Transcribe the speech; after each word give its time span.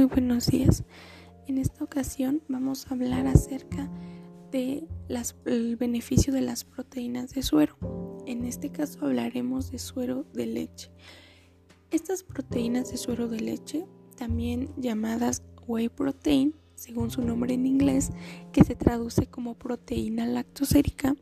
Muy 0.00 0.08
buenos 0.08 0.46
días. 0.46 0.82
En 1.46 1.58
esta 1.58 1.84
ocasión 1.84 2.42
vamos 2.48 2.86
a 2.86 2.94
hablar 2.94 3.26
acerca 3.26 3.90
de 4.50 4.88
el 5.44 5.76
beneficio 5.76 6.32
de 6.32 6.40
las 6.40 6.64
proteínas 6.64 7.34
de 7.34 7.42
suero. 7.42 7.76
En 8.24 8.46
este 8.46 8.72
caso 8.72 9.04
hablaremos 9.04 9.70
de 9.70 9.78
suero 9.78 10.24
de 10.32 10.46
leche. 10.46 10.90
Estas 11.90 12.22
proteínas 12.22 12.90
de 12.90 12.96
suero 12.96 13.28
de 13.28 13.40
leche, 13.40 13.84
también 14.16 14.70
llamadas 14.78 15.42
whey 15.66 15.90
protein, 15.90 16.54
según 16.76 17.10
su 17.10 17.20
nombre 17.20 17.52
en 17.52 17.66
inglés, 17.66 18.10
que 18.52 18.64
se 18.64 18.76
traduce 18.76 19.26
como 19.26 19.58
proteína 19.58 20.24
lactosérica, 20.24 21.14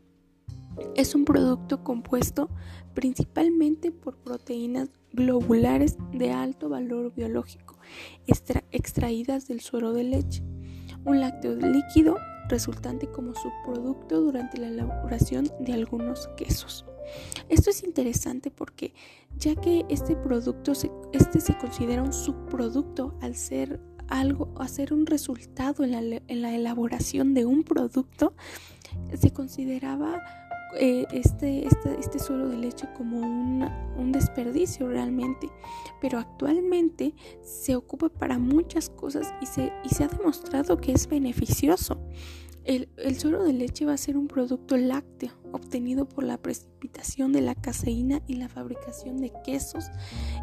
es 0.95 1.17
un 1.17 1.25
producto 1.25 1.83
compuesto 1.83 2.49
principalmente 2.95 3.91
por 3.91 4.19
proteínas 4.19 4.89
globulares 5.13 5.97
de 6.13 6.31
alto 6.31 6.69
valor 6.69 7.13
biológico, 7.13 7.68
extraídas 8.27 9.49
del 9.49 9.61
suero 9.61 9.93
de 9.93 10.05
leche, 10.05 10.43
un 11.05 11.21
lácteo 11.21 11.55
líquido 11.55 12.17
resultante 12.49 13.07
como 13.09 13.35
subproducto 13.35 14.21
durante 14.21 14.59
la 14.59 14.69
elaboración 14.69 15.51
de 15.61 15.75
algunos 15.75 16.29
quesos. 16.37 16.85
Esto 17.49 17.71
es 17.71 17.83
interesante 17.85 18.51
porque 18.51 18.95
ya 19.37 19.55
que 19.55 19.85
este 19.89 20.17
producto 20.17 20.75
se, 20.75 20.91
este 21.13 21.41
se 21.41 21.57
considera 21.57 22.03
un 22.03 22.13
subproducto 22.13 23.17
al 23.21 23.35
ser 23.35 23.81
algo, 24.09 24.53
hacer 24.59 24.93
un 24.93 25.07
resultado 25.07 25.85
en 25.85 25.93
la, 25.93 26.23
en 26.27 26.43
la 26.43 26.55
elaboración 26.55 27.35
de 27.35 27.45
un 27.45 27.63
producto, 27.63 28.35
se 29.19 29.33
consideraba 29.33 30.23
eh, 30.77 31.07
este, 31.13 31.67
este, 31.67 31.99
este, 31.99 32.19
suelo 32.19 32.49
de 32.49 32.57
leche 32.57 32.89
como 32.97 33.19
un 33.21 34.13
desperdicio 34.13 34.89
realmente, 34.89 35.49
pero 36.01 36.19
actualmente 36.19 37.15
se 37.43 37.75
ocupa 37.75 38.09
para 38.09 38.39
muchas 38.39 38.91
cosas 38.91 39.33
y 39.41 39.47
se, 39.47 39.73
y 39.85 39.89
se 39.89 40.05
ha 40.05 40.09
demostrado 40.09 40.79
que 40.79 40.93
es 40.93 41.09
beneficioso. 41.09 41.99
El, 42.65 42.89
el, 42.99 43.19
suero 43.19 43.45
de 43.45 43.55
leche 43.55 43.87
va 43.87 43.95
a 43.95 43.97
ser 43.97 44.19
un 44.19 44.29
producto 44.29 44.77
lácteo 44.77 45.33
obtenido 45.53 46.07
por 46.07 46.25
la 46.25 46.37
precipitación 46.37 47.33
de 47.33 47.41
la 47.41 47.55
caseína 47.55 48.21
y 48.27 48.35
la 48.35 48.51
fabricación 48.51 49.17
de 49.19 49.33
quesos 49.43 49.87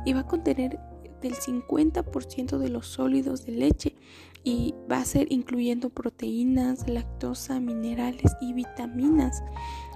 y 0.06 0.14
va 0.14 0.22
a 0.22 0.28
contener 0.28 0.80
del 1.22 1.36
50% 1.36 2.58
de 2.58 2.70
los 2.70 2.88
sólidos 2.88 3.46
de 3.46 3.52
leche 3.54 3.96
y 4.44 4.76
va 4.90 5.00
a 5.00 5.06
ser 5.06 5.28
incluyendo 5.32 5.90
proteínas, 5.90 6.88
lactosa, 6.88 7.60
minerales 7.60 8.36
y 8.40 8.54
vitaminas 8.54 9.44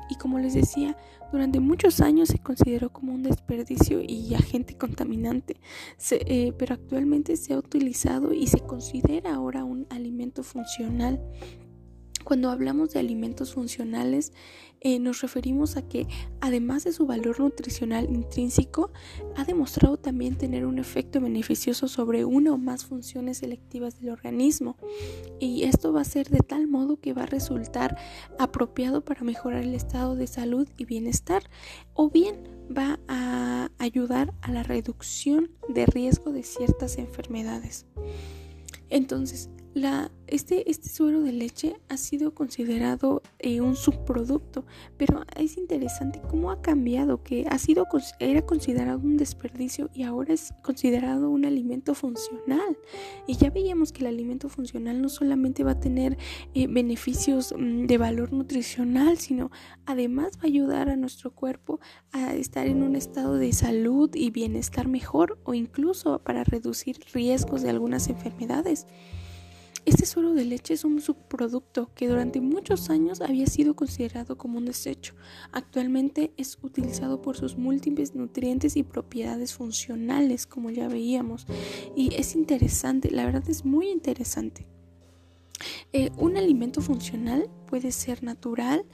y 0.09 0.15
como 0.15 0.39
les 0.39 0.53
decía, 0.53 0.97
durante 1.31 1.59
muchos 1.59 2.02
años 2.02 2.29
se 2.29 2.39
consideró 2.39 2.91
como 2.91 3.13
un 3.13 3.23
desperdicio 3.23 4.02
y 4.02 4.33
agente 4.33 4.75
contaminante, 4.75 5.57
eh, 6.11 6.53
pero 6.57 6.73
actualmente 6.73 7.38
se 7.38 7.53
ha 7.53 7.57
utilizado 7.57 8.33
y 8.33 8.47
se 8.47 8.59
considera 8.59 9.35
ahora 9.35 9.63
un 9.63 9.85
alimento 9.89 10.43
funcional 10.43 11.21
cuando 12.30 12.52
hablamos 12.52 12.91
de 12.91 12.99
alimentos 12.99 13.55
funcionales, 13.55 14.33
eh, 14.81 14.99
nos 14.99 15.23
referimos 15.23 15.77
a 15.77 15.81
que, 15.81 16.05
además 16.41 16.83
de 16.83 16.91
su 16.91 17.08
valor 17.08 17.39
nutricional 17.39 18.08
intrínseco, 18.08 18.91
ha 19.36 19.45
demostrado 19.45 19.97
también 19.97 20.38
tener 20.38 20.67
un 20.67 20.77
efecto 20.77 21.19
beneficioso 21.19 21.88
sobre 21.88 22.25
una 22.25 22.53
o 22.53 22.59
más 22.59 22.86
funciones 22.86 23.39
selectivas 23.39 23.99
del 23.99 24.11
organismo. 24.11 24.77
Y 25.39 25.63
esto 25.63 25.91
va 25.91 26.02
a 26.02 26.03
ser 26.03 26.30
de 26.30 26.41
tal 26.41 26.67
modo 26.67 26.99
que 26.99 27.13
va 27.13 27.23
a 27.23 27.25
resultar 27.25 27.97
apropiado 28.38 29.03
para 29.03 29.23
mejorar 29.23 29.64
el 29.64 29.73
estado 29.73 30.16
de 30.16 30.27
salud 30.27 30.69
y 30.77 30.86
bienestar, 30.86 31.41
o 31.95 32.11
bien 32.11 32.43
va 32.69 32.99
a 33.08 33.71
ayudar 33.80 34.36
a 34.41 34.52
la 34.52 34.61
reducción 34.61 35.49
de 35.67 35.88
riesgo 35.88 36.31
de 36.31 36.43
ciertas 36.43 36.99
enfermedades. 36.99 37.88
Entonces, 38.91 39.49
este, 40.27 40.70
este 40.70 40.89
suero 40.89 41.21
de 41.21 41.31
leche 41.31 41.76
ha 41.89 41.98
sido 41.98 42.33
considerado 42.33 43.21
eh, 43.39 43.61
un 43.61 43.76
subproducto, 43.76 44.65
pero 44.98 45.23
es 45.36 45.58
interesante 45.58 46.21
cómo 46.30 46.52
ha 46.52 46.61
cambiado, 46.61 47.23
que 47.23 47.45
ha 47.49 47.58
sido, 47.58 47.87
era 48.20 48.45
considerado 48.45 48.99
un 48.99 49.17
desperdicio 49.17 49.89
y 49.93 50.03
ahora 50.03 50.33
es 50.33 50.53
considerado 50.61 51.30
un 51.30 51.45
alimento 51.45 51.95
funcional. 51.95 52.77
Y 53.27 53.37
ya 53.37 53.49
veíamos 53.49 53.92
que 53.92 54.02
el 54.02 54.08
alimento 54.08 54.49
funcional 54.49 55.02
no 55.02 55.09
solamente 55.09 55.64
va 55.64 55.71
a 55.71 55.80
tener 55.80 56.17
eh, 56.53 56.67
beneficios 56.67 57.53
mm, 57.58 57.87
de 57.87 57.98
valor 57.98 58.32
nutricional, 58.32 59.17
sino 59.17 59.52
además 59.86 60.37
va 60.37 60.43
a 60.43 60.48
ayudar 60.48 60.89
a 60.89 60.95
nuestro 60.95 61.32
cuerpo 61.33 61.80
a 62.11 62.36
estar 62.36 62.67
en 62.67 62.83
un 62.83 62.95
estado 62.95 63.36
de 63.36 63.52
salud 63.52 64.09
y 64.14 64.32
bienestar 64.32 64.87
mejor 64.87 65.39
o 65.43 65.53
incluso 65.53 66.20
para 66.20 66.43
reducir 66.43 66.99
riesgos 67.14 67.61
de 67.61 67.70
algunas 67.70 68.09
enfermedades. 68.09 68.86
Este 69.89 70.05
suero 70.05 70.36
de 70.36 70.45
leche 70.45 70.76
es 70.76 70.83
un 70.83 71.02
subproducto 71.02 71.89
que 71.95 72.08
durante 72.08 72.42
muchos 72.42 72.92
años 72.92 73.22
había 73.22 73.48
sido 73.48 73.76
considerado 73.76 74.38
como 74.38 74.60
un 74.60 74.66
desecho. 74.66 75.16
Actualmente 75.52 76.32
es 76.38 76.60
utilizado 76.61 77.23
por 77.23 77.36
sus 77.36 77.58
múltiples 77.58 78.14
nutrientes 78.14 78.76
y 78.76 78.83
propiedades 78.83 79.55
funcionales, 79.55 80.45
como 80.45 80.70
ya 80.70 80.88
veíamos. 80.88 81.48
Y 81.95 82.14
es 82.14 82.36
interesante, 82.36 83.10
la 83.10 83.26
verdad 83.26 83.50
es 83.50 83.66
muy 83.66 83.89
interesante. 83.89 84.67
Eh, 85.92 86.11
un 86.20 86.38
alimento 86.38 86.82
funcional 86.82 87.50
puede 87.66 87.92
ser 87.92 88.21
natural 88.21 88.86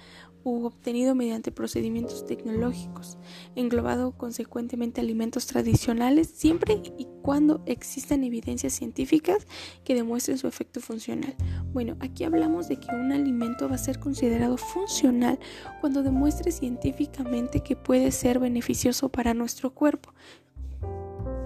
u 0.45 0.63
obtenido 0.63 1.13
mediante 1.13 1.51
procedimientos 1.51 2.25
tecnológicos, 2.25 3.17
englobado 3.57 4.11
consecuentemente 4.17 5.01
alimentos 5.01 5.45
tradicionales 5.45 6.29
siempre 6.29 6.81
y 6.97 7.07
cuando 7.25 7.63
existan 7.65 8.23
evidencias 8.23 8.73
científicas 8.73 9.47
que 9.83 9.95
demuestren 9.95 10.37
su 10.37 10.47
efecto 10.47 10.79
funcional. 10.79 11.33
Bueno, 11.73 11.97
aquí 11.99 12.23
hablamos 12.23 12.67
de 12.67 12.77
que 12.77 12.93
un 12.93 13.11
alimento 13.11 13.67
va 13.67 13.73
a 13.73 13.79
ser 13.79 13.99
considerado 13.99 14.57
funcional 14.57 15.39
cuando 15.81 16.03
demuestre 16.03 16.51
científicamente 16.51 17.61
que 17.61 17.75
puede 17.75 18.11
ser 18.11 18.37
beneficioso 18.37 19.09
para 19.09 19.33
nuestro 19.33 19.73
cuerpo, 19.73 20.13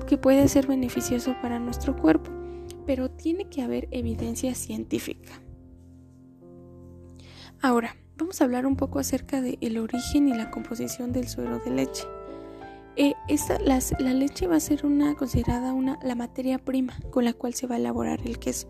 que 0.06 0.18
puede 0.18 0.50
ser 0.50 0.68
beneficioso 0.68 1.34
para 1.42 1.60
nuestro 1.60 1.96
cuerpo, 1.96 2.30
pero 2.86 3.10
tiene 3.10 3.48
que 3.48 3.62
haber 3.62 3.88
evidencia 3.92 4.56
científica. 4.56 5.32
Ahora, 7.62 7.96
vamos 8.18 8.42
a 8.42 8.44
hablar 8.44 8.66
un 8.66 8.76
poco 8.76 9.00
acerca 9.00 9.40
del 9.40 9.78
origen 9.78 10.28
y 10.28 10.34
la 10.34 10.52
composición 10.52 11.14
del 11.14 11.30
suero 11.30 11.60
de 11.60 11.72
leche. 11.72 12.04
Eh, 13.02 13.16
la 13.62 14.14
leche 14.14 14.46
va 14.48 14.58
a 14.58 14.60
ser 14.60 14.86
una, 14.86 15.16
considerada 15.16 15.72
una, 15.72 15.98
la 16.04 16.16
materia 16.16 16.60
prima 16.60 17.00
con 17.12 17.24
la 17.24 17.32
cual 17.32 17.54
se 17.54 17.66
va 17.66 17.76
a 17.76 17.78
elaborar 17.78 18.20
el 18.26 18.40
queso. 18.40 18.68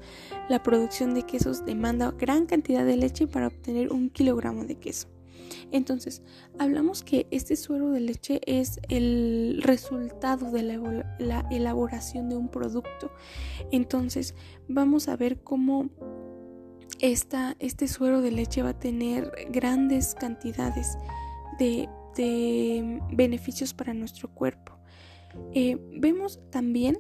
La 0.50 0.62
producción 0.62 1.16
de 1.16 1.24
quesos 1.24 1.66
demanda 1.66 2.12
gran 2.12 2.46
cantidad 2.46 2.86
de 2.86 2.96
leche 2.96 3.26
para 3.26 3.48
obtener 3.48 3.92
un 3.92 4.12
kilogramo 4.12 4.66
de 4.66 4.76
queso. 4.76 5.08
Entonces, 5.72 6.22
hablamos 6.60 7.02
que 7.02 7.26
este 7.32 7.56
suero 7.56 7.90
de 7.90 8.02
leche 8.02 8.40
es 8.46 8.80
el 8.88 9.64
resultado 9.64 10.52
de 10.52 10.62
la 11.18 11.48
elaboración 11.50 12.30
de 12.30 12.38
un 12.38 12.50
producto. 12.50 13.12
Entonces, 13.72 14.36
vamos 14.68 15.08
a 15.08 15.16
ver 15.16 15.42
cómo 15.42 15.90
este 17.00 17.88
suero 17.88 18.22
de 18.22 18.30
leche 18.30 18.62
va 18.62 18.70
a 18.70 18.80
tener 18.80 19.32
grandes 19.50 20.14
cantidades 20.14 21.00
de, 21.58 21.90
beneficios 22.16 23.74
para 23.74 23.94
nuestro 23.94 24.30
cuerpo. 24.34 24.74
Eh, 25.53 25.78
vemos 25.92 26.40
también 26.50 27.00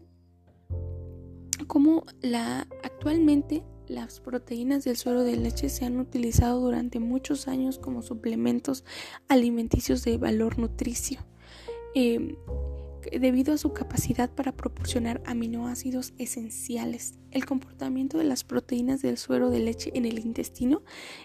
cómo 1.67 2.05
la, 2.21 2.67
actualmente 2.83 3.63
las 3.87 4.19
proteínas 4.19 4.83
del 4.83 4.97
suero 4.97 5.23
de 5.23 5.35
leche 5.35 5.67
se 5.69 5.85
han 5.85 5.99
utilizado 5.99 6.59
durante 6.61 6.99
muchos 6.99 7.47
años 7.47 7.79
como 7.79 8.01
suplementos 8.03 8.85
alimenticios 9.27 10.03
de 10.03 10.17
valor 10.17 10.59
nutricio. 10.59 11.19
Eh, 11.95 12.37
debido 13.11 13.53
a 13.53 13.57
su 13.57 13.73
capacidad 13.73 14.29
para 14.29 14.51
proporcionar 14.51 15.21
aminoácidos 15.25 16.13
esenciales. 16.17 17.15
El 17.31 17.45
comportamiento 17.45 18.17
de 18.17 18.23
las 18.23 18.43
proteínas 18.43 19.01
del 19.01 19.17
suero 19.17 19.49
de 19.49 19.59
leche 19.59 19.91
en 19.93 20.05
el 20.05 20.19
intestino 20.19 20.83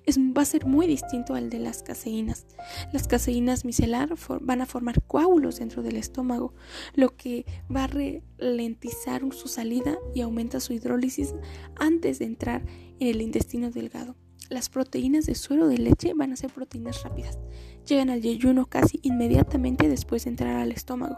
va 0.09 0.43
a 0.43 0.47
ser 0.47 0.67
muy 0.67 0.87
distinto 0.87 1.35
al 1.35 1.51
de 1.51 1.59
las 1.59 1.83
caseínas. 1.83 2.47
Las 2.93 3.09
caseínas 3.09 3.65
micelar 3.65 4.15
van 4.41 4.61
a 4.61 4.67
formar 4.67 5.03
coágulos 5.03 5.59
dentro 5.59 5.83
del 5.83 5.97
estómago, 5.97 6.55
lo 6.95 7.17
que 7.17 7.47
va 7.75 7.85
a 7.85 7.89
ralentizar 7.89 9.23
su 9.33 9.49
salida 9.49 9.97
y 10.15 10.21
aumenta 10.21 10.61
su 10.61 10.73
hidrólisis 10.73 11.35
antes 11.77 12.19
de 12.19 12.27
entrar 12.27 12.65
en 12.99 13.09
el 13.09 13.23
intestino 13.23 13.71
delgado. 13.71 14.17
Las 14.51 14.69
proteínas 14.69 15.25
de 15.25 15.35
suero 15.35 15.69
de 15.69 15.79
leche 15.79 16.13
van 16.15 16.33
a 16.33 16.37
ser 16.37 16.53
proteínas 16.53 17.03
rápidas. 17.03 17.39
Llegan 17.89 18.11
al 18.11 18.21
yeyuno 18.21 18.67
casi 18.67 19.01
inmediatamente 19.03 19.89
después 19.89 20.25
de 20.25 20.31
entrar 20.31 20.57
al 20.57 20.71
estómago. 20.71 21.17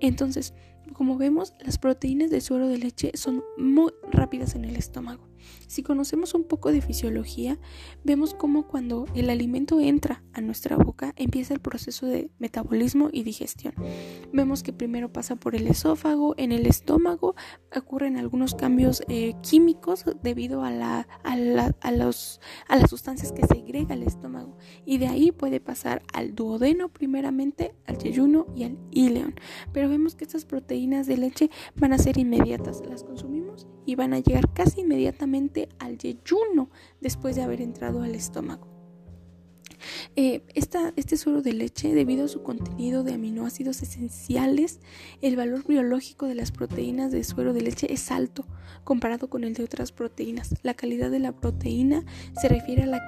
Entonces, 0.00 0.52
como 0.94 1.16
vemos, 1.16 1.54
las 1.60 1.78
proteínas 1.78 2.30
de 2.30 2.40
suero 2.40 2.68
de 2.68 2.78
leche 2.78 3.12
son 3.14 3.42
muy 3.56 3.92
rápidas 4.10 4.54
en 4.54 4.64
el 4.64 4.76
estómago. 4.76 5.30
Si 5.66 5.82
conocemos 5.82 6.34
un 6.34 6.44
poco 6.44 6.72
de 6.72 6.80
fisiología, 6.80 7.58
vemos 8.04 8.34
cómo 8.34 8.66
cuando 8.66 9.06
el 9.14 9.30
alimento 9.30 9.80
entra 9.80 10.22
a 10.32 10.40
nuestra 10.40 10.76
boca 10.76 11.12
empieza 11.16 11.54
el 11.54 11.60
proceso 11.60 12.06
de 12.06 12.30
metabolismo 12.38 13.08
y 13.12 13.22
digestión. 13.22 13.74
Vemos 14.32 14.62
que 14.62 14.72
primero 14.72 15.12
pasa 15.12 15.36
por 15.36 15.54
el 15.54 15.66
esófago, 15.66 16.34
en 16.36 16.52
el 16.52 16.66
estómago 16.66 17.34
ocurren 17.74 18.16
algunos 18.16 18.54
cambios 18.54 19.02
eh, 19.08 19.34
químicos 19.42 20.04
debido 20.22 20.62
a, 20.62 20.70
la, 20.70 21.06
a, 21.22 21.92
los, 21.92 22.40
a 22.68 22.76
las 22.76 22.90
sustancias 22.90 23.32
que 23.32 23.46
segrega 23.46 23.94
el 23.94 24.02
estómago 24.02 24.58
y 24.84 24.98
de 24.98 25.08
ahí 25.08 25.32
puede 25.32 25.60
pasar 25.60 26.02
al 26.12 26.34
duodeno 26.34 26.88
primeramente, 26.88 27.74
al 27.86 27.98
yeyuno 27.98 28.46
y 28.54 28.64
al 28.64 28.78
ileón. 28.90 29.34
Pero 29.72 29.88
vemos 29.88 30.14
que 30.14 30.24
estas 30.24 30.44
proteínas 30.44 30.79
de 30.80 31.16
leche 31.18 31.50
van 31.76 31.92
a 31.92 31.98
ser 31.98 32.16
inmediatas, 32.16 32.82
las 32.88 33.04
consumimos 33.04 33.68
y 33.84 33.96
van 33.96 34.14
a 34.14 34.18
llegar 34.18 34.50
casi 34.54 34.80
inmediatamente 34.80 35.68
al 35.78 35.98
yeyuno 35.98 36.70
después 37.02 37.36
de 37.36 37.42
haber 37.42 37.60
entrado 37.60 38.02
al 38.02 38.14
estómago. 38.14 38.66
Eh, 40.16 40.42
este 40.54 41.16
suero 41.16 41.42
de 41.42 41.52
leche, 41.52 41.94
debido 41.94 42.24
a 42.24 42.28
su 42.28 42.42
contenido 42.42 43.02
de 43.02 43.14
aminoácidos 43.14 43.82
esenciales, 43.82 44.80
el 45.20 45.36
valor 45.36 45.66
biológico 45.66 46.26
de 46.26 46.34
las 46.34 46.50
proteínas 46.50 47.12
de 47.12 47.24
suero 47.24 47.52
de 47.52 47.62
leche 47.62 47.92
es 47.92 48.10
alto 48.10 48.46
comparado 48.84 49.28
con 49.28 49.44
el 49.44 49.54
de 49.54 49.64
otras 49.64 49.92
proteínas. 49.92 50.54
La 50.62 50.74
calidad 50.74 51.10
de 51.10 51.18
la 51.18 51.32
proteína 51.32 52.04
se 52.40 52.48
refiere 52.48 52.84
a 52.84 52.86
la, 52.86 53.00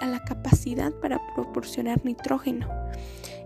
a 0.00 0.06
la 0.06 0.24
capacidad 0.24 0.92
para 0.92 1.20
proporcionar 1.34 2.04
nitrógeno. 2.04 2.68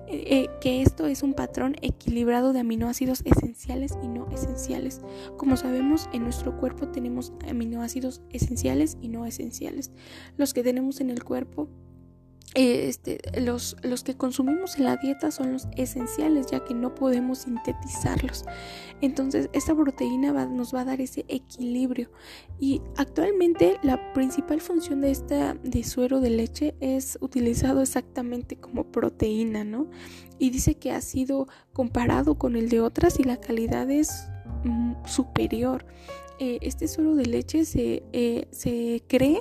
Eh, 0.07 0.25
eh, 0.27 0.51
que 0.61 0.83
esto 0.83 1.07
es 1.07 1.23
un 1.23 1.35
patrón 1.35 1.77
equilibrado 1.81 2.53
de 2.53 2.61
aminoácidos 2.61 3.23
esenciales 3.25 3.97
y 4.03 4.09
no 4.09 4.29
esenciales. 4.31 5.01
Como 5.37 5.57
sabemos, 5.57 6.09
en 6.13 6.25
nuestro 6.25 6.57
cuerpo 6.59 6.89
tenemos 6.89 7.33
aminoácidos 7.49 8.23
esenciales 8.31 8.99
y 9.01 9.09
no 9.09 9.25
esenciales. 9.25 9.93
Los 10.37 10.53
que 10.53 10.63
tenemos 10.63 11.01
en 11.01 11.11
el 11.11 11.25
cuerpo 11.25 11.69
este, 12.55 13.19
los, 13.41 13.77
los, 13.83 14.05
que 14.05 14.17
consumimos 14.17 14.77
en 14.77 14.85
la 14.85 14.97
dieta 14.97 15.33
son 15.33 15.53
los 15.53 15.67
esenciales 15.77 16.47
ya 16.47 16.65
que 16.65 16.73
no 16.73 16.95
podemos 16.95 17.39
sintetizarlos. 17.39 18.45
Entonces 19.01 19.51
esta 19.53 19.75
proteína 19.75 20.47
nos 20.47 20.73
va 20.73 20.83
a 20.83 20.85
dar 20.85 21.01
ese 21.01 21.25
equilibrio 21.29 22.11
y 22.61 22.81
actualmente 22.97 23.79
la 23.83 24.13
principal 24.13 24.61
función 24.61 25.01
de 25.01 25.11
esta 25.11 25.55
de 25.55 25.83
suero 25.83 26.21
de 26.21 26.31
leche 26.31 26.77
es 26.81 27.19
utilizado 27.21 27.83
exactamente 27.83 28.57
como 28.57 28.85
proteína, 28.85 29.65
¿no? 29.65 29.89
Y 30.39 30.51
dice 30.51 30.77
que 30.77 30.93
ha 30.93 31.01
sido 31.01 31.49
comparado 31.73 32.39
con 32.39 32.55
el 32.55 32.69
de 32.69 32.81
otras 32.81 33.19
y 33.19 33.25
la 33.25 33.39
calidad 33.39 33.91
es 33.91 34.29
mm, 34.65 34.95
superior. 35.07 35.87
Eh, 36.39 36.59
este 36.63 36.89
suero 36.89 37.15
de 37.15 37.27
leche 37.27 37.65
se, 37.65 38.03
eh, 38.13 38.49
se 38.51 39.03
cree 39.07 39.41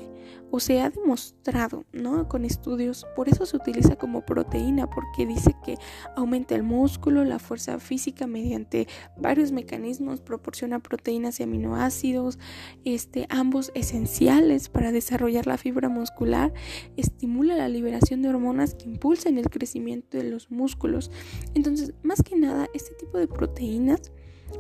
o 0.52 0.60
se 0.60 0.80
ha 0.80 0.92
demostrado, 0.92 1.84
¿no? 1.92 2.30
Con 2.30 2.46
estudios, 2.46 3.08
por 3.16 3.28
eso 3.28 3.48
se 3.48 3.58
utiliza 3.58 3.96
como 3.96 4.24
proteína, 4.24 4.88
porque 4.88 5.26
dice 5.26 5.56
que 5.66 5.78
aumenta 6.16 6.54
el 6.54 6.62
músculo, 6.62 7.24
la 7.24 7.40
fuerza 7.40 7.80
física 7.80 8.28
mediante 8.28 8.88
varios 9.18 9.52
mecanismos, 9.52 10.22
proporciona 10.22 10.78
proteínas 10.78 11.40
y 11.40 11.44
aminoácidos, 11.44 12.38
este, 12.86 13.26
ambos 13.30 13.72
esenciales 13.74 14.70
para 14.70 14.92
desarrollar 14.92 15.48
la 15.48 15.58
fibra 15.58 15.90
muscular, 15.90 16.54
estimula 16.98 17.56
la 17.56 17.68
liberación 17.68 18.22
de 18.22 18.30
hormonas 18.30 18.76
que 18.76 18.86
impulsan 18.86 19.40
el 19.40 19.50
crecimiento 19.50 20.20
de 20.20 20.26
los 20.26 20.52
músculos. 20.52 21.10
Entonces, 21.56 21.96
más 22.04 22.22
que 22.22 22.36
nada, 22.36 22.68
este 22.76 22.94
tipo 22.94 23.18
de 23.18 23.28
proteínas, 23.28 24.12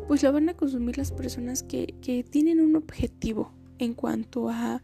pues 0.07 0.23
lo 0.23 0.31
van 0.31 0.49
a 0.49 0.55
consumir 0.55 0.97
las 0.97 1.11
personas 1.11 1.63
que, 1.63 1.95
que 2.01 2.23
tienen 2.23 2.59
un 2.59 2.75
objetivo 2.75 3.51
en 3.79 3.93
cuanto 3.93 4.49
a 4.49 4.81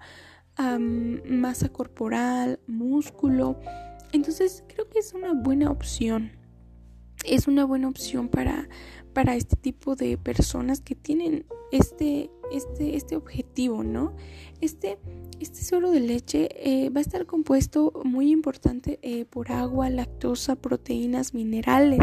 masa 1.26 1.70
corporal, 1.70 2.60
músculo. 2.68 3.60
Entonces 4.12 4.64
creo 4.68 4.90
que 4.90 5.00
es 5.00 5.14
una 5.14 5.34
buena 5.34 5.72
opción. 5.72 6.32
Es 7.26 7.48
una 7.48 7.66
buena 7.66 7.88
opción 7.88 8.30
para, 8.30 8.70
para 9.14 9.36
este 9.36 9.56
tipo 9.56 9.96
de 9.96 10.18
personas 10.18 10.82
que 10.82 10.96
tienen 10.96 11.46
este, 11.72 12.30
este, 12.52 12.96
este 12.96 13.16
objetivo, 13.16 13.84
¿no? 13.84 14.16
Este, 14.62 15.00
este 15.40 15.64
suero 15.64 15.92
de 15.92 16.00
leche 16.00 16.50
eh, 16.56 16.90
va 16.90 17.00
a 17.00 17.02
estar 17.02 17.26
compuesto 17.26 17.94
muy 18.04 18.32
importante 18.32 19.00
eh, 19.02 19.26
por 19.26 19.52
agua, 19.52 19.90
lactosa, 19.90 20.56
proteínas, 20.56 21.34
minerales, 21.34 22.00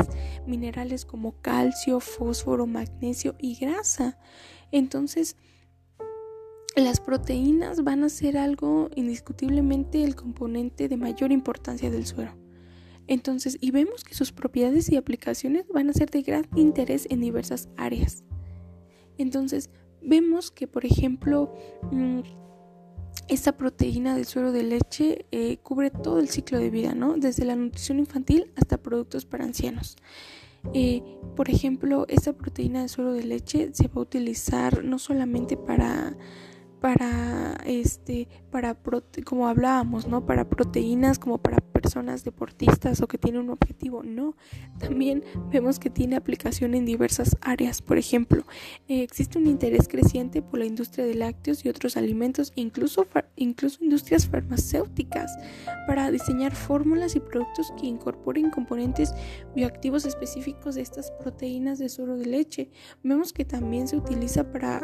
minerales 0.47 1.05
como 1.05 1.41
calcio, 1.41 2.01
fósforo, 2.01 2.67
magnesio 2.67 3.35
y 3.39 3.57
grasa. 3.57 4.19
Entonces, 4.73 5.37
las 6.77 7.01
proteínas 7.01 7.83
van 7.85 8.05
a 8.05 8.11
ser 8.11 8.37
algo 8.37 8.91
indiscutiblemente 8.95 10.05
el 10.05 10.15
componente 10.15 10.89
de 10.89 10.97
mayor 10.97 11.33
importancia 11.33 11.91
del 11.91 12.07
suero. 12.07 12.37
Entonces, 13.07 13.57
y 13.61 13.71
vemos 13.71 14.05
que 14.05 14.15
sus 14.15 14.33
propiedades 14.33 14.91
y 14.91 14.97
aplicaciones 14.97 15.67
van 15.69 15.89
a 15.89 15.93
ser 15.93 16.11
de 16.11 16.23
gran 16.23 16.47
interés 16.55 17.07
en 17.09 17.21
diversas 17.21 17.69
áreas. 17.77 18.25
Entonces, 19.17 19.71
vemos 20.07 20.51
que, 20.51 20.67
por 20.67 20.87
ejemplo, 20.87 21.53
mm, 21.91 22.21
esta 23.29 23.57
proteína 23.57 24.15
del 24.15 24.25
suero 24.25 24.53
de 24.53 24.63
leche 24.63 25.27
eh, 25.33 25.59
cubre 25.59 25.91
todo 25.91 26.21
el 26.21 26.29
ciclo 26.29 26.59
de 26.59 26.71
vida, 26.71 26.95
¿no? 26.95 27.17
Desde 27.17 27.45
la 27.45 27.57
nutrición 27.57 27.99
infantil 27.99 28.53
hasta 28.57 28.79
productos 28.79 29.27
para 29.27 29.45
ancianos. 29.45 29.97
Eh, 30.75 31.03
por 31.35 31.51
ejemplo, 31.51 32.07
esta 32.09 32.33
proteína 32.33 32.81
del 32.81 32.89
suero 32.89 33.13
de 33.13 33.25
leche 33.25 33.71
se 33.73 33.89
va 33.89 33.95
a 33.97 34.01
utilizar 34.01 34.85
no 34.85 34.99
solamente 34.99 35.57
para 35.57 36.17
para 36.81 37.57
este 37.65 38.29
para 38.51 38.77
como 39.25 39.49
hablábamos 39.49 40.07
no 40.07 40.27
para 40.27 40.49
proteínas 40.49 41.19
como 41.19 41.39
para 41.39 41.59
personas 41.59 42.25
deportistas 42.25 43.01
o 43.01 43.09
que 43.09 43.19
tienen 43.19 43.43
un 43.43 43.51
objetivo 43.51 44.03
no 44.03 44.37
también 44.79 45.25
vemos 45.51 45.79
que 45.79 45.91
tiene 45.91 46.17
aplicación 46.17 46.75
en 46.75 46.85
diversas 46.85 47.37
áreas. 47.41 47.83
Por 47.83 47.99
ejemplo 47.99 48.45
eh, 48.89 49.03
existe 49.03 49.39
un 49.39 49.47
interés 49.47 49.89
creciente 49.89 50.43
por 50.43 50.59
la 50.59 50.67
industria 50.67 51.05
de 51.05 51.15
lácteos 51.15 51.65
y 51.65 51.69
otros 51.69 51.97
alimentos 51.97 52.53
incluso 52.55 53.07
incluso 53.37 53.83
industrias 53.83 54.27
farmacéuticas 54.27 55.37
para 55.87 56.11
diseñar 56.11 56.55
fórmulas 56.55 57.17
y 57.17 57.21
productos 57.21 57.73
que 57.79 57.87
incorporen 57.87 58.51
componentes 58.51 59.15
bioactivos 59.55 60.05
específicos 60.05 60.75
de 60.75 60.83
estas 60.83 61.11
proteínas 61.13 61.79
de 61.79 61.89
suero 61.89 62.17
de 62.17 62.27
leche. 62.27 62.71
Vemos 63.03 63.33
que 63.33 63.45
también 63.45 63.89
se 63.89 63.97
utiliza 63.97 64.51
para 64.51 64.79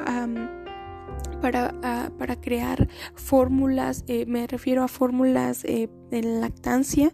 para, 1.41 1.75
para 2.19 2.41
crear 2.41 2.89
fórmulas, 3.15 4.05
eh, 4.07 4.25
me 4.27 4.47
refiero 4.47 4.85
a 4.85 4.89
fórmulas 4.89 5.65
eh, 5.65 5.91
en 6.11 6.41
lactancia. 6.41 7.13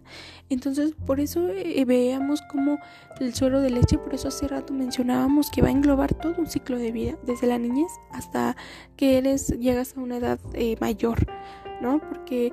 Entonces, 0.50 0.92
por 1.06 1.18
eso 1.18 1.48
eh, 1.48 1.84
veamos 1.84 2.42
como 2.42 2.78
el 3.20 3.34
suero 3.34 3.60
de 3.60 3.70
leche, 3.70 3.98
por 3.98 4.14
eso 4.14 4.28
hace 4.28 4.46
rato 4.46 4.72
mencionábamos 4.72 5.50
que 5.50 5.62
va 5.62 5.68
a 5.68 5.72
englobar 5.72 6.14
todo 6.14 6.34
un 6.38 6.46
ciclo 6.46 6.78
de 6.78 6.92
vida, 6.92 7.18
desde 7.24 7.46
la 7.46 7.58
niñez 7.58 7.90
hasta 8.12 8.56
que 8.96 9.18
eres, 9.18 9.48
llegas 9.58 9.96
a 9.96 10.00
una 10.00 10.18
edad 10.18 10.38
mayor, 10.80 11.26
¿no? 11.80 11.98
Porque 12.00 12.52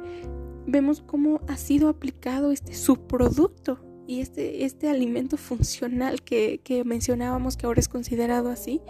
vemos 0.66 1.04
cómo 1.06 1.42
ha 1.48 1.58
sido 1.58 1.90
aplicado 1.90 2.52
este 2.52 2.74
subproducto 2.74 3.85
y 4.08 4.22
este, 4.22 4.66
este 4.66 4.90
alimento 4.90 5.38
funcional 5.38 6.22
que, 6.22 6.60
mencionábamos 6.86 7.58
que 7.58 7.66
ahora 7.66 7.80
es 7.80 7.88
considerado 7.88 8.50
así, 8.50 8.82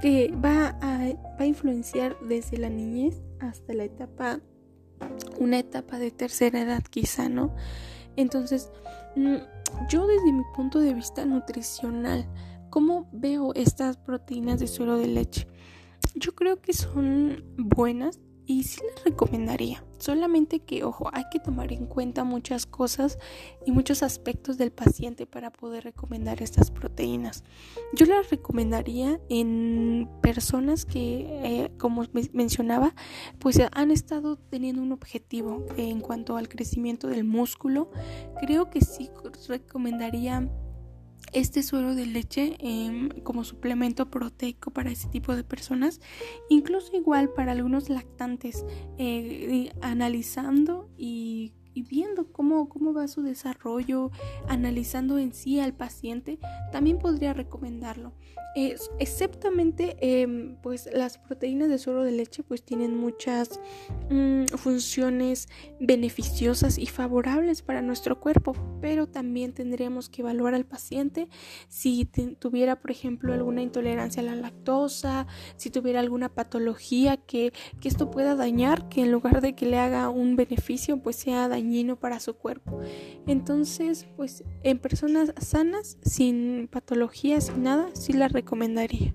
que 0.00 0.32
va 0.32 0.76
a, 0.80 0.98
va 1.08 1.40
a 1.40 1.46
influenciar 1.46 2.16
desde 2.20 2.58
la 2.58 2.68
niñez 2.68 3.22
hasta 3.40 3.72
la 3.72 3.84
etapa, 3.84 4.40
una 5.38 5.58
etapa 5.58 5.98
de 5.98 6.10
tercera 6.10 6.60
edad 6.60 6.82
quizá, 6.82 7.28
¿no? 7.28 7.54
Entonces, 8.16 8.70
mm, 9.16 9.36
yo 9.88 10.06
desde 10.06 10.32
mi 10.32 10.42
punto 10.54 10.80
de 10.80 10.94
vista 10.94 11.24
nutricional, 11.24 12.28
¿cómo 12.70 13.08
veo 13.12 13.54
estas 13.54 13.96
proteínas 13.96 14.60
de 14.60 14.66
suero 14.66 14.96
de 14.96 15.06
leche? 15.08 15.46
Yo 16.14 16.34
creo 16.34 16.60
que 16.60 16.72
son 16.72 17.44
buenas 17.56 18.20
y 18.50 18.64
sí 18.64 18.80
les 18.82 19.04
recomendaría. 19.04 19.84
Solamente 19.98 20.58
que, 20.58 20.82
ojo, 20.82 21.08
hay 21.12 21.22
que 21.30 21.38
tomar 21.38 21.72
en 21.72 21.86
cuenta 21.86 22.24
muchas 22.24 22.66
cosas 22.66 23.16
y 23.64 23.70
muchos 23.70 24.02
aspectos 24.02 24.58
del 24.58 24.72
paciente 24.72 25.24
para 25.24 25.52
poder 25.52 25.84
recomendar 25.84 26.42
estas 26.42 26.72
proteínas. 26.72 27.44
Yo 27.92 28.06
las 28.06 28.28
recomendaría 28.28 29.20
en 29.28 30.08
personas 30.20 30.84
que, 30.84 31.26
eh, 31.44 31.70
como 31.78 32.04
mencionaba, 32.32 32.92
pues 33.38 33.60
han 33.70 33.92
estado 33.92 34.36
teniendo 34.36 34.82
un 34.82 34.90
objetivo 34.90 35.64
en 35.76 36.00
cuanto 36.00 36.36
al 36.36 36.48
crecimiento 36.48 37.06
del 37.06 37.22
músculo. 37.22 37.88
Creo 38.40 38.68
que 38.68 38.80
sí 38.80 39.10
recomendaría 39.46 40.50
este 41.32 41.62
suero 41.62 41.94
de 41.94 42.06
leche 42.06 42.56
em, 42.58 43.08
como 43.22 43.44
suplemento 43.44 44.10
proteico 44.10 44.70
para 44.70 44.90
ese 44.90 45.08
tipo 45.08 45.36
de 45.36 45.44
personas, 45.44 46.00
incluso 46.48 46.96
igual 46.96 47.30
para 47.30 47.52
algunos 47.52 47.88
lactantes, 47.88 48.64
eh, 48.98 49.72
analizando 49.80 50.90
y 50.96 51.52
y 51.74 51.82
viendo 51.82 52.32
cómo, 52.32 52.68
cómo 52.68 52.92
va 52.92 53.08
su 53.08 53.22
desarrollo, 53.22 54.10
analizando 54.48 55.18
en 55.18 55.32
sí 55.32 55.60
al 55.60 55.74
paciente, 55.74 56.38
también 56.72 56.98
podría 56.98 57.32
recomendarlo. 57.32 58.12
exceptamente, 58.98 59.96
em, 60.00 60.56
pues 60.60 60.88
las 60.92 61.18
proteínas 61.18 61.68
de 61.68 61.78
suero 61.78 62.02
de 62.02 62.10
leche 62.10 62.42
pues 62.42 62.64
tienen 62.64 62.96
muchas 62.96 63.60
mm, 64.10 64.46
funciones 64.56 65.48
beneficiosas 65.78 66.76
y 66.76 66.86
favorables 66.86 67.62
para 67.62 67.80
nuestro 67.80 68.18
cuerpo, 68.18 68.54
pero 68.80 69.06
también 69.06 69.52
tendríamos 69.52 70.08
que 70.08 70.22
evaluar 70.22 70.54
al 70.54 70.64
paciente 70.64 71.28
si 71.68 72.06
tuviera, 72.40 72.80
por 72.80 72.90
ejemplo, 72.90 73.32
alguna 73.32 73.62
intolerancia 73.62 74.20
a 74.20 74.26
la 74.26 74.34
lactosa, 74.34 75.28
si 75.56 75.70
tuviera 75.70 76.00
alguna 76.00 76.28
patología 76.28 77.18
que, 77.18 77.52
que 77.80 77.88
esto 77.88 78.10
pueda 78.10 78.34
dañar, 78.34 78.88
que 78.88 79.02
en 79.02 79.12
lugar 79.12 79.40
de 79.40 79.54
que 79.54 79.66
le 79.66 79.78
haga 79.78 80.08
un 80.08 80.34
beneficio, 80.34 81.00
pues 81.00 81.16
sea 81.16 81.48
para 81.96 82.20
su 82.20 82.34
cuerpo. 82.34 82.80
Entonces, 83.26 84.06
pues 84.16 84.44
en 84.62 84.78
personas 84.78 85.32
sanas, 85.40 85.98
sin 86.02 86.68
patologías, 86.68 87.46
sin 87.46 87.62
nada, 87.62 87.88
sí 87.94 88.12
la 88.12 88.28
recomendaría. 88.28 89.14